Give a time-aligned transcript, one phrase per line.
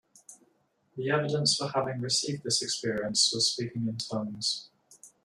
[0.97, 4.67] The evidence for having received this experience was speaking in tongues.